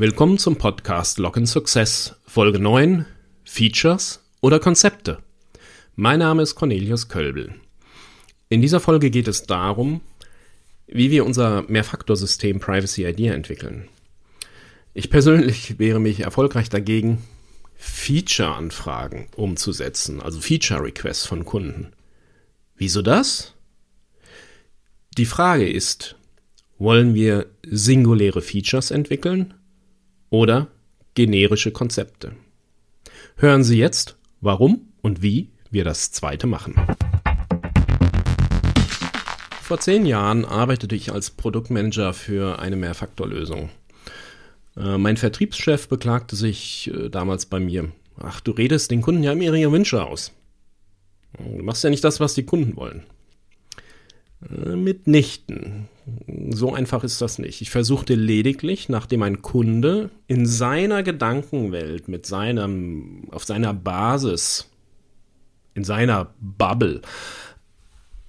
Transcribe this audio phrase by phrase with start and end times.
[0.00, 3.04] Willkommen zum Podcast in Success, Folge 9,
[3.44, 5.18] Features oder Konzepte.
[5.94, 7.54] Mein Name ist Cornelius Kölbel.
[8.48, 10.00] In dieser Folge geht es darum,
[10.86, 13.90] wie wir unser Mehrfaktorsystem Privacy Idea entwickeln.
[14.94, 17.22] Ich persönlich wäre mich erfolgreich dagegen,
[17.76, 21.92] Feature-Anfragen umzusetzen, also Feature-Requests von Kunden.
[22.74, 23.52] Wieso das?
[25.18, 26.16] Die Frage ist,
[26.78, 29.52] wollen wir singuläre Features entwickeln
[30.30, 30.68] oder
[31.14, 32.32] generische Konzepte.
[33.36, 36.74] Hören Sie jetzt, warum und wie wir das zweite machen.
[39.62, 43.70] Vor zehn Jahren arbeitete ich als Produktmanager für eine Mehrfaktorlösung.
[44.76, 47.92] Äh, mein Vertriebschef beklagte sich äh, damals bei mir.
[48.18, 50.32] Ach, du redest den Kunden ja immer ihre Wünsche aus.
[51.38, 53.04] Du machst ja nicht das, was die Kunden wollen.
[54.48, 55.88] Äh, mitnichten.
[56.50, 57.60] So einfach ist das nicht.
[57.60, 64.70] Ich versuchte lediglich, nachdem ein Kunde in seiner Gedankenwelt, mit seinem, auf seiner Basis,
[65.74, 67.02] in seiner Bubble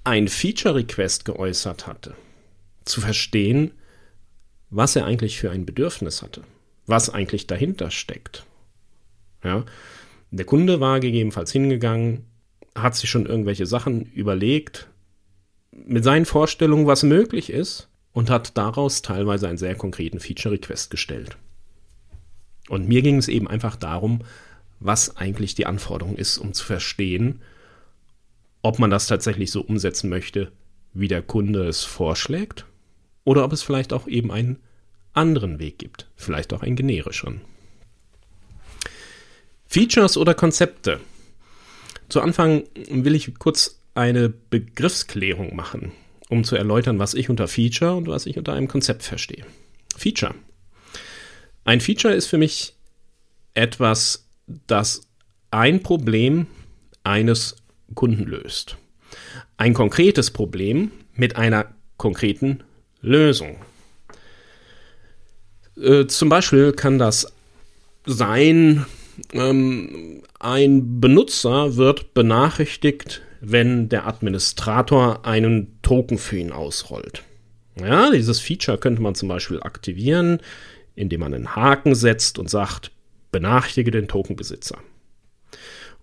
[0.04, 2.16] ein Feature-Request geäußert hatte,
[2.84, 3.72] zu verstehen,
[4.70, 6.42] was er eigentlich für ein Bedürfnis hatte,
[6.88, 8.46] was eigentlich dahinter steckt.
[9.44, 9.66] Ja,
[10.30, 12.26] der Kunde war gegebenenfalls hingegangen,
[12.76, 14.91] hat sich schon irgendwelche Sachen überlegt,
[15.86, 21.38] mit seinen Vorstellungen, was möglich ist, und hat daraus teilweise einen sehr konkreten Feature-Request gestellt.
[22.70, 24.22] Und mir ging es eben einfach darum,
[24.80, 27.42] was eigentlich die Anforderung ist, um zu verstehen,
[28.62, 30.52] ob man das tatsächlich so umsetzen möchte,
[30.94, 32.66] wie der Kunde es vorschlägt,
[33.24, 34.58] oder ob es vielleicht auch eben einen
[35.14, 37.42] anderen Weg gibt, vielleicht auch einen generischen.
[39.68, 41.00] Features oder Konzepte.
[42.10, 45.92] Zu Anfang will ich kurz eine Begriffsklärung machen,
[46.30, 49.46] um zu erläutern, was ich unter Feature und was ich unter einem Konzept verstehe.
[49.96, 50.34] Feature.
[51.64, 52.74] Ein Feature ist für mich
[53.54, 54.28] etwas,
[54.68, 55.08] das
[55.52, 56.48] ein Problem
[57.04, 57.58] eines
[57.94, 58.78] Kunden löst.
[59.58, 62.64] Ein konkretes Problem mit einer konkreten
[63.02, 63.58] Lösung.
[65.78, 67.32] Äh, zum Beispiel kann das
[68.06, 68.86] sein,
[69.34, 77.24] ähm, ein Benutzer wird benachrichtigt, wenn der Administrator einen Token für ihn ausrollt.
[77.80, 80.40] Ja, dieses Feature könnte man zum Beispiel aktivieren,
[80.96, 82.92] indem man einen Haken setzt und sagt,
[83.32, 84.78] benachrichtige den Tokenbesitzer.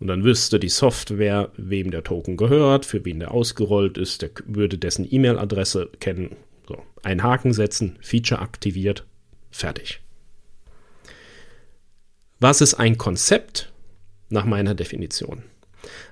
[0.00, 4.30] Und dann wüsste die Software, wem der Token gehört, für wen der ausgerollt ist, der
[4.44, 6.36] würde dessen E-Mail-Adresse kennen.
[6.66, 9.04] So, einen Haken setzen, Feature aktiviert,
[9.50, 10.00] fertig.
[12.40, 13.72] Was ist ein Konzept
[14.28, 15.42] nach meiner Definition?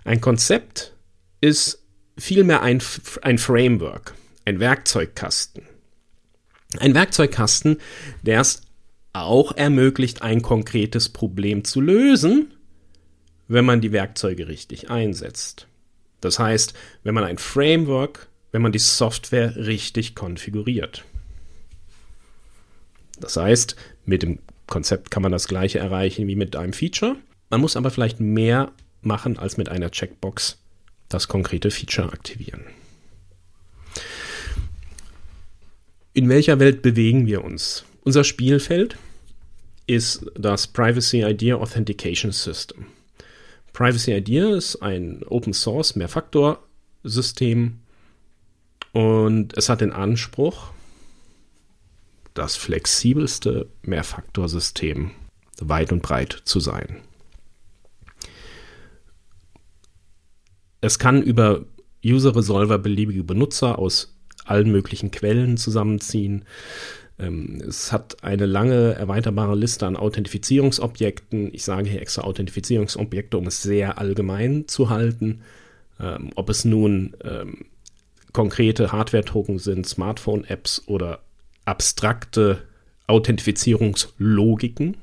[0.05, 0.96] Ein Konzept
[1.41, 1.83] ist
[2.19, 2.83] vielmehr ein,
[3.23, 4.15] ein Framework,
[4.45, 5.65] ein Werkzeugkasten.
[6.79, 7.79] Ein Werkzeugkasten,
[8.23, 8.63] der es
[9.13, 12.53] auch ermöglicht, ein konkretes Problem zu lösen,
[13.49, 15.69] wenn man die Werkzeuge richtig einsetzt.
[16.21, 21.05] Das heißt, wenn man ein Framework, wenn man die Software richtig konfiguriert.
[23.21, 27.17] Das heißt, mit dem Konzept kann man das gleiche erreichen wie mit einem Feature.
[27.51, 30.59] Man muss aber vielleicht mehr machen als mit einer Checkbox
[31.09, 32.65] das konkrete Feature aktivieren.
[36.13, 37.85] In welcher Welt bewegen wir uns?
[38.03, 38.97] Unser Spielfeld
[39.87, 42.87] ist das Privacy Idea Authentication System.
[43.73, 47.81] Privacy Idea ist ein Open Source Mehrfaktor-System
[48.93, 50.71] und es hat den Anspruch,
[52.33, 55.11] das flexibelste Mehrfaktorsystem
[55.61, 57.03] weit und breit zu sein.
[60.87, 61.65] Es kann über
[62.05, 64.15] User-Resolver beliebige Benutzer aus
[64.45, 66.45] allen möglichen Quellen zusammenziehen.
[67.19, 71.53] Ähm, es hat eine lange erweiterbare Liste an Authentifizierungsobjekten.
[71.53, 75.41] Ich sage hier extra Authentifizierungsobjekte, um es sehr allgemein zu halten.
[75.99, 77.65] Ähm, ob es nun ähm,
[78.33, 81.19] konkrete Hardware-Token sind, Smartphone-Apps oder
[81.65, 82.63] abstrakte
[83.09, 84.99] Authentifizierungslogiken.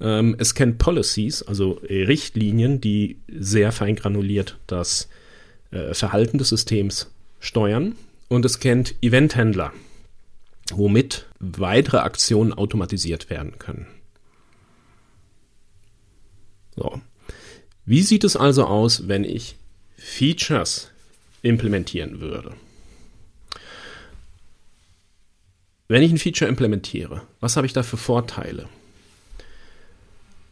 [0.00, 5.08] Ähm, es kennt Policies, also Richtlinien, die sehr fein granuliert das
[5.70, 7.10] äh, Verhalten des Systems
[7.40, 7.96] steuern.
[8.28, 9.72] Und es kennt Eventhändler,
[10.72, 13.86] womit weitere Aktionen automatisiert werden können.
[16.74, 17.00] So.
[17.84, 19.56] Wie sieht es also aus, wenn ich
[19.96, 20.90] Features
[21.42, 22.52] implementieren würde?
[25.88, 28.68] Wenn ich ein Feature implementiere, was habe ich da für Vorteile?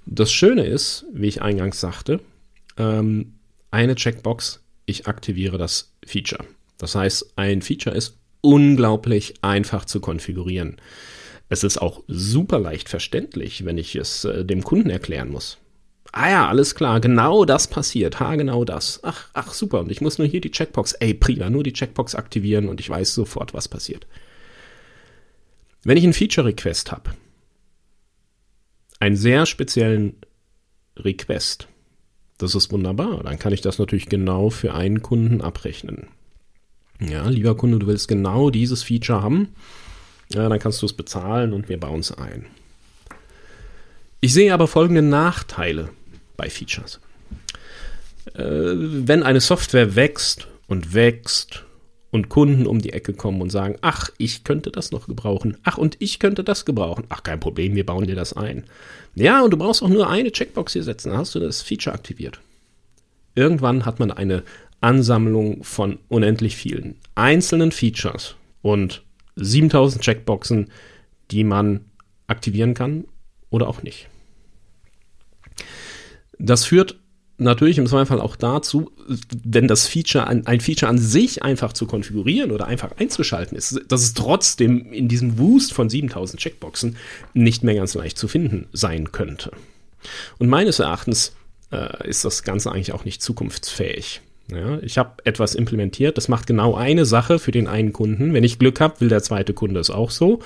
[0.07, 2.21] Das Schöne ist, wie ich eingangs sagte,
[2.77, 3.35] ähm,
[3.71, 6.45] eine Checkbox, ich aktiviere das Feature.
[6.79, 10.77] Das heißt, ein Feature ist unglaublich einfach zu konfigurieren.
[11.49, 15.59] Es ist auch super leicht verständlich, wenn ich es äh, dem Kunden erklären muss.
[16.13, 18.21] Ah ja, alles klar, genau das passiert.
[18.21, 19.01] Ha, genau das.
[19.03, 19.81] Ach, ach, super.
[19.81, 20.93] Und ich muss nur hier die Checkbox.
[20.93, 24.07] Ey, prima, nur die Checkbox aktivieren und ich weiß sofort, was passiert.
[25.83, 27.11] Wenn ich einen Feature-Request habe,
[29.05, 30.15] einen sehr speziellen
[30.97, 31.69] Request,
[32.39, 33.23] das ist wunderbar.
[33.23, 36.09] Dann kann ich das natürlich genau für einen Kunden abrechnen.
[37.01, 39.49] Ja, lieber Kunde, du willst genau dieses Feature haben.
[40.33, 42.47] Ja, dann kannst du es bezahlen und wir bauen es ein.
[44.21, 45.91] Ich sehe aber folgende Nachteile
[46.39, 46.99] bei Features.
[48.33, 51.64] Äh, wenn eine Software wächst und wächst
[52.15, 55.79] und Kunden um die Ecke kommen und sagen, ach, ich könnte das noch gebrauchen, ach,
[55.79, 58.63] und ich könnte das gebrauchen, ach, kein Problem, wir bauen dir das ein.
[59.17, 61.93] Ja, und du brauchst auch nur eine Checkbox hier setzen, dann hast du das Feature
[61.93, 62.39] aktiviert.
[63.35, 64.45] Irgendwann hat man eine
[64.81, 69.03] Ansammlung von unendlich vielen einzelnen Features und
[69.35, 70.71] 7000 Checkboxen,
[71.33, 71.81] die man
[72.29, 73.07] aktivieren kann
[73.51, 74.09] oder auch nicht.
[76.39, 76.97] Das führt
[77.39, 78.93] natürlich im Zweifel auch dazu,
[79.45, 83.81] wenn das Feature, ein, ein, Feature an sich einfach zu konfigurieren oder einfach einzuschalten ist,
[83.89, 86.97] dass es trotzdem in diesem Wust von 7000 Checkboxen
[87.33, 89.53] nicht mehr ganz leicht zu finden sein könnte.
[90.39, 91.35] Und meines Erachtens
[91.73, 94.21] äh, ist das Ganze eigentlich auch nicht zukunftsfähig.
[94.51, 98.35] Ja, ich habe etwas implementiert, das macht genau eine Sache für den einen Kunden.
[98.35, 100.41] Wenn ich Glück habe, will der zweite Kunde es auch so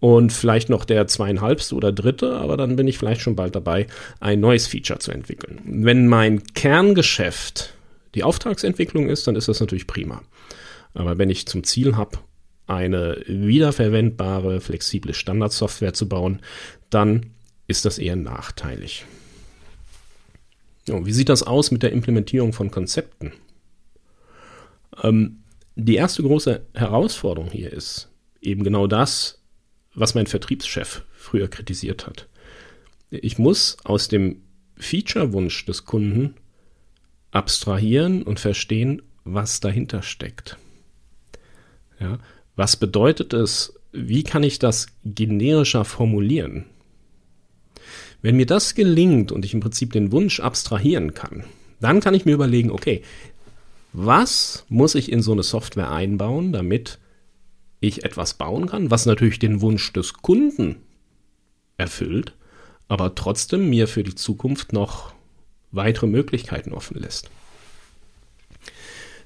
[0.00, 3.86] und vielleicht noch der zweieinhalbste oder dritte, aber dann bin ich vielleicht schon bald dabei,
[4.18, 5.60] ein neues Feature zu entwickeln.
[5.64, 7.74] Wenn mein Kerngeschäft
[8.16, 10.22] die Auftragsentwicklung ist, dann ist das natürlich prima.
[10.94, 12.18] Aber wenn ich zum Ziel habe,
[12.66, 16.40] eine wiederverwendbare, flexible Standardsoftware zu bauen,
[16.90, 17.26] dann
[17.66, 19.04] ist das eher nachteilig.
[20.86, 23.32] Wie sieht das aus mit der Implementierung von Konzepten?
[25.02, 25.44] Ähm,
[25.76, 28.10] die erste große Herausforderung hier ist
[28.40, 29.42] eben genau das,
[29.94, 32.28] was mein Vertriebschef früher kritisiert hat.
[33.10, 34.42] Ich muss aus dem
[34.76, 36.34] Feature-Wunsch des Kunden
[37.30, 40.58] abstrahieren und verstehen, was dahinter steckt.
[41.98, 42.18] Ja,
[42.56, 43.78] was bedeutet es?
[43.92, 46.66] Wie kann ich das generischer formulieren?
[48.24, 51.44] Wenn mir das gelingt und ich im Prinzip den Wunsch abstrahieren kann,
[51.78, 53.02] dann kann ich mir überlegen, okay,
[53.92, 56.98] was muss ich in so eine Software einbauen, damit
[57.80, 60.76] ich etwas bauen kann, was natürlich den Wunsch des Kunden
[61.76, 62.32] erfüllt,
[62.88, 65.12] aber trotzdem mir für die Zukunft noch
[65.70, 67.28] weitere Möglichkeiten offen lässt.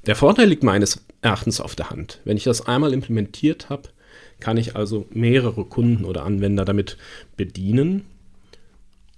[0.07, 2.21] Der Vorteil liegt meines Erachtens auf der Hand.
[2.25, 3.91] Wenn ich das einmal implementiert habe,
[4.41, 6.97] kann ich also mehrere Kunden oder Anwender damit
[7.37, 8.05] bedienen.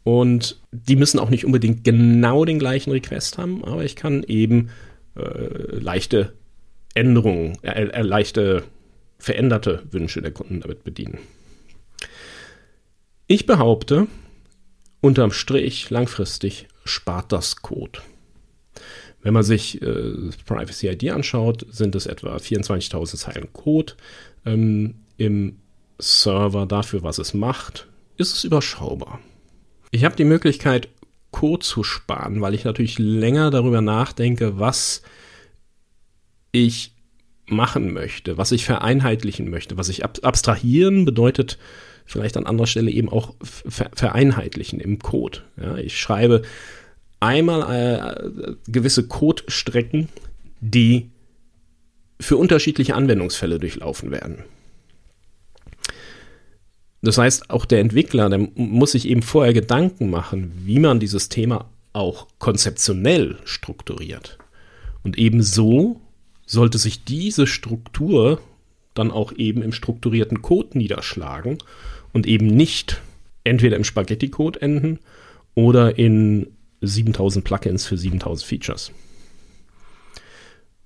[0.02, 4.70] Und die müssen auch nicht unbedingt genau den gleichen Request haben, aber ich kann eben
[5.16, 6.32] äh, leichte
[6.94, 8.64] Änderungen, äh, äh, leichte
[9.18, 11.18] veränderte Wünsche der Kunden damit bedienen.
[13.26, 14.06] Ich behaupte,
[15.00, 18.00] unterm Strich langfristig spart das Code.
[19.22, 23.92] Wenn man sich äh, Privacy ID anschaut, sind es etwa 24.000 Zeilen Code
[24.46, 25.58] ähm, im
[25.98, 27.86] Server dafür, was es macht,
[28.16, 29.20] ist es überschaubar.
[29.90, 30.88] Ich habe die Möglichkeit,
[31.30, 35.02] Code zu sparen, weil ich natürlich länger darüber nachdenke, was
[36.52, 36.92] ich
[37.46, 41.58] machen möchte, was ich vereinheitlichen möchte, was ich ab abstrahieren bedeutet
[42.10, 45.42] vielleicht an anderer Stelle eben auch ver vereinheitlichen im Code.
[45.60, 46.42] Ja, ich schreibe
[47.20, 50.08] einmal äh, gewisse Codestrecken,
[50.60, 51.10] die
[52.18, 54.44] für unterschiedliche Anwendungsfälle durchlaufen werden.
[57.02, 61.28] Das heißt, auch der Entwickler, der muss sich eben vorher Gedanken machen, wie man dieses
[61.28, 64.38] Thema auch konzeptionell strukturiert.
[65.02, 66.00] Und ebenso
[66.46, 68.40] sollte sich diese Struktur
[68.94, 71.58] dann auch eben im strukturierten Code niederschlagen
[72.12, 73.00] und eben nicht
[73.44, 74.98] entweder im Spaghetti-Code enden
[75.54, 76.48] oder in
[76.82, 78.92] 7000 Plugins für 7000 Features.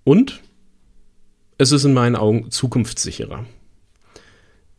[0.05, 0.43] Und
[1.57, 3.47] es ist in meinen Augen zukunftssicherer.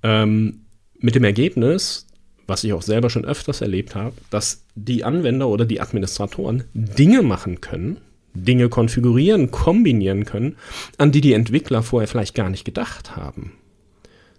[0.04, 0.65] Ähm,
[1.06, 2.08] mit dem Ergebnis,
[2.48, 7.22] was ich auch selber schon öfters erlebt habe, dass die Anwender oder die Administratoren Dinge
[7.22, 7.98] machen können,
[8.34, 10.56] Dinge konfigurieren, kombinieren können,
[10.98, 13.52] an die die Entwickler vorher vielleicht gar nicht gedacht haben.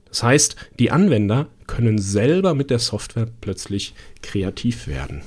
[0.09, 5.23] Das heißt, die Anwender können selber mit der Software plötzlich kreativ werden.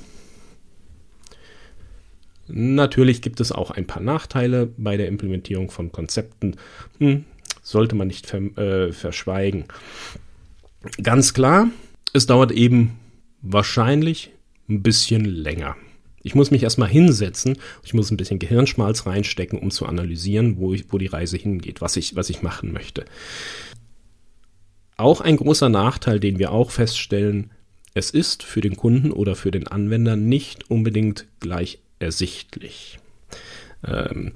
[2.48, 6.58] Natürlich gibt es auch ein paar Nachteile bei der Implementierung von Konzepten.
[6.98, 7.24] Hm,
[7.64, 9.66] sollte man nicht ver äh, verschweigen.
[11.02, 11.70] Ganz klar,
[12.14, 12.98] es dauert eben
[13.42, 14.32] wahrscheinlich
[14.70, 15.76] ein bisschen länger.
[16.22, 20.74] Ich muss mich erstmal hinsetzen, ich muss ein bisschen Gehirnschmalz reinstecken, um zu analysieren, wo,
[20.74, 23.06] ich, wo die Reise hingeht, was ich, was ich machen möchte.
[24.98, 27.52] auch ein großer Nachteil, den wir auch feststellen,
[27.94, 33.00] es ist für den Kunden oder für den Anwender nicht unbedingt gleich ersichtlich.
[33.86, 34.34] Ähm,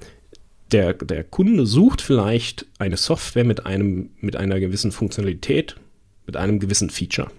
[0.72, 5.76] der, der Kunde sucht vielleicht eine Software mit, einem, mit einer gewissen Funktionalität,
[6.26, 7.30] mit einem gewissen Feature.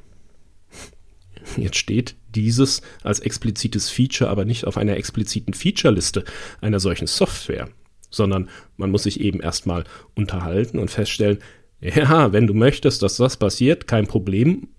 [1.57, 6.25] Jetzt steht dieses als explizites Feature aber nicht auf einer expliziten Feature-Liste
[6.61, 7.69] einer solchen Software,
[8.09, 9.83] sondern man muss sich eben erstmal
[10.15, 11.39] unterhalten und feststellen,
[11.81, 14.69] ja, wenn du möchtest, dass das passiert, kein Problem,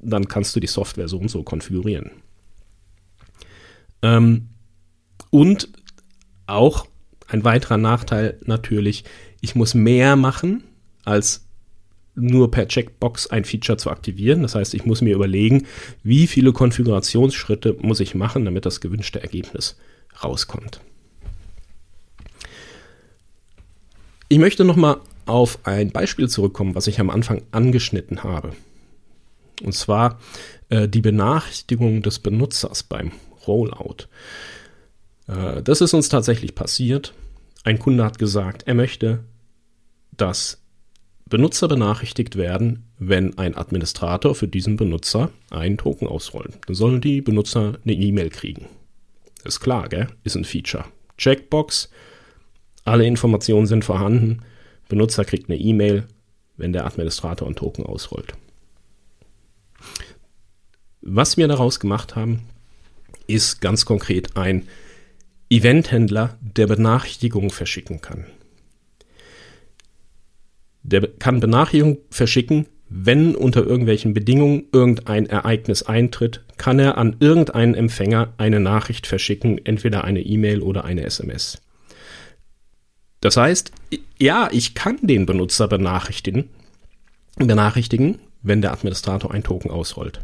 [0.00, 2.10] dann kannst du die Software so und so konfigurieren.
[4.02, 4.48] Ähm,
[5.30, 5.68] und
[6.46, 6.86] auch
[7.28, 9.04] ein weiterer Nachteil natürlich,
[9.40, 10.64] ich muss mehr machen,
[11.04, 11.48] als
[12.14, 14.42] nur per Checkbox ein Feature zu aktivieren.
[14.42, 15.66] Das heißt, ich muss mir überlegen,
[16.02, 19.76] wie viele Konfigurationsschritte muss ich machen, damit das gewünschte Ergebnis
[20.22, 20.80] rauskommt.
[24.28, 28.52] Ich möchte nochmal auf ein Beispiel zurückkommen, was ich am Anfang angeschnitten habe.
[29.62, 30.18] Und zwar
[30.70, 33.12] äh, die Benachrichtigung des Benutzers beim
[33.46, 34.08] Rollout.
[35.28, 37.14] Äh, das ist uns tatsächlich passiert.
[37.64, 39.24] Ein Kunde hat gesagt, er möchte,
[40.16, 40.61] dass
[41.32, 46.58] Benutzer benachrichtigt werden, wenn ein Administrator für diesen Benutzer einen Token ausrollt.
[46.66, 48.66] Dann sollen die Benutzer eine E-Mail kriegen.
[49.42, 50.08] Ist klar, gell?
[50.24, 50.84] Ist ein Feature.
[51.16, 51.88] Checkbox,
[52.84, 54.42] alle Informationen sind vorhanden.
[54.90, 56.06] Benutzer kriegt eine E-Mail,
[56.58, 58.34] wenn der Administrator einen Token ausrollt.
[61.00, 62.42] Was wir daraus gemacht haben,
[63.26, 64.68] ist ganz konkret ein
[65.48, 68.26] Eventhändler, der Benachrichtigungen verschicken kann.
[70.82, 77.74] Der kann Benachrichtigungen verschicken, wenn unter irgendwelchen Bedingungen irgendein Ereignis eintritt, kann er an irgendeinen
[77.74, 81.62] Empfänger eine Nachricht verschicken, entweder eine E-Mail oder eine SMS.
[83.20, 83.72] Das heißt,
[84.18, 86.50] ja, ich kann den Benutzer benachrichtigen,
[87.36, 90.20] benachrichtigen, wenn der Administrator ein Token ausrollt.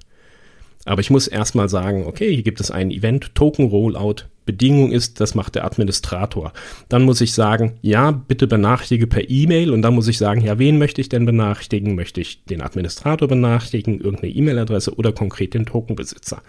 [0.84, 4.24] Aber ich muss erstmal sagen, okay, hier gibt es ein Event, Token Rollout.
[4.46, 6.54] Bedingung ist, das macht der Administrator.
[6.88, 10.58] Dann muss ich sagen, ja, bitte benachrichtige per E-Mail und dann muss ich sagen, ja,
[10.58, 11.94] wen möchte ich denn benachrichtigen?
[11.94, 16.40] Möchte ich den Administrator benachrichtigen, irgendeine E-Mail-Adresse oder konkret den Tokenbesitzer?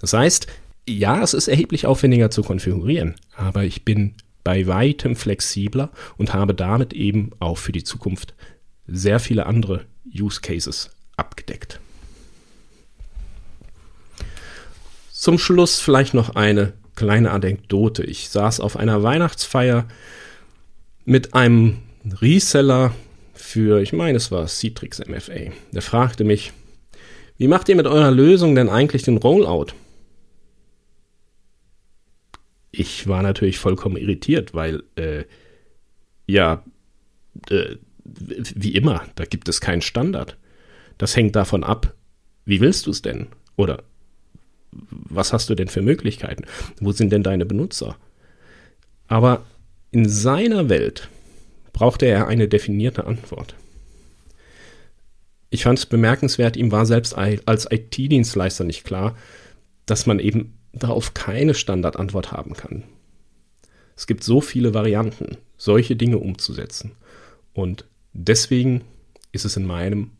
[0.00, 0.46] Das heißt,
[0.88, 4.14] ja, es ist erheblich aufwendiger zu konfigurieren, aber ich bin
[4.44, 8.34] bei weitem flexibler und habe damit eben auch für die Zukunft
[8.86, 11.80] sehr viele andere Use Cases abgedeckt.
[15.22, 18.02] Zum Schluss vielleicht noch eine kleine Anekdote.
[18.02, 19.86] Ich saß auf einer Weihnachtsfeier
[21.04, 21.78] mit einem
[22.20, 22.92] Reseller
[23.32, 25.52] für, ich meine, es war Citrix MFA.
[25.70, 26.52] Der fragte mich,
[27.38, 29.66] wie macht ihr mit eurer Lösung denn eigentlich den Rollout?
[32.72, 35.22] Ich war natürlich vollkommen irritiert, weil, äh,
[36.26, 36.64] ja,
[37.48, 40.36] äh, wie immer, da gibt es keinen Standard.
[40.98, 41.94] Das hängt davon ab,
[42.44, 43.28] wie willst du es denn?
[43.54, 43.84] Oder
[44.72, 46.44] was hast du denn für Möglichkeiten?
[46.80, 47.96] Wo sind denn deine Benutzer?
[49.06, 49.44] Aber
[49.90, 51.08] in seiner Welt
[51.72, 53.54] brauchte er eine definierte Antwort.
[55.50, 59.16] Ich fand es bemerkenswert, ihm war selbst als IT-Dienstleister nicht klar,
[59.84, 62.84] dass man eben darauf keine Standardantwort haben kann.
[63.94, 66.92] Es gibt so viele Varianten, solche Dinge umzusetzen.
[67.52, 68.82] Und deswegen
[69.32, 70.12] ist es in meinem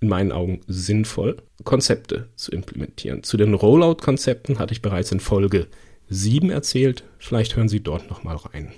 [0.00, 3.22] in meinen Augen sinnvoll, Konzepte zu implementieren.
[3.22, 5.66] Zu den Rollout-Konzepten hatte ich bereits in Folge
[6.08, 7.04] 7 erzählt.
[7.18, 8.72] Vielleicht hören Sie dort nochmal rein.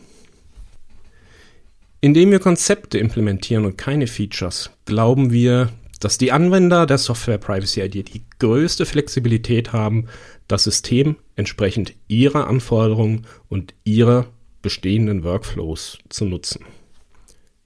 [2.00, 7.82] Indem wir Konzepte implementieren und keine Features, glauben wir, dass die Anwender der Software Privacy
[7.82, 10.06] ID die größte Flexibilität haben,
[10.48, 14.26] das System entsprechend ihrer Anforderungen und ihrer
[14.62, 16.64] bestehenden Workflows zu nutzen.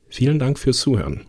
[0.09, 1.27] Vielen Dank fürs Zuhören.